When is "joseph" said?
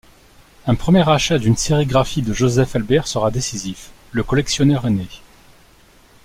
2.33-2.75